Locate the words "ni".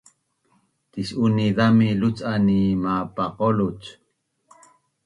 2.47-2.59